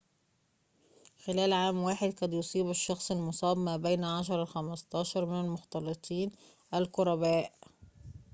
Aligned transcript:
خلال 1.23 1.51
عام 1.53 1.77
واحد 1.83 2.13
قد 2.21 2.33
يصيب 2.33 2.69
الشخص 2.69 3.11
المُصاب 3.11 3.57
ما 3.57 3.77
بين 3.77 4.03
10 4.03 4.35
إلى 4.35 4.45
15 4.45 5.25
من 5.25 5.39
المختلطين 5.45 6.31
القرباء 6.73 7.53